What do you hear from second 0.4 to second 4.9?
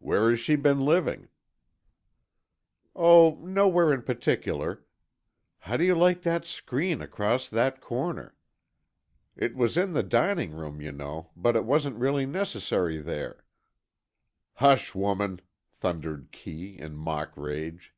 been living?" "Oh, nowhere in particular.